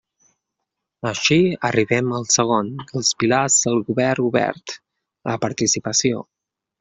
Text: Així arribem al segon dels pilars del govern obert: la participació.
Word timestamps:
Així 1.09 1.35
arribem 1.69 2.15
al 2.19 2.25
segon 2.37 2.71
dels 2.93 3.11
pilars 3.23 3.59
del 3.67 3.77
govern 3.91 4.23
obert: 4.31 4.75
la 5.31 5.37
participació. 5.45 6.23